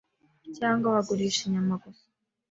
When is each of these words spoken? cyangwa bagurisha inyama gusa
cyangwa 0.57 0.93
bagurisha 0.95 1.41
inyama 1.45 1.73
gusa 1.83 2.05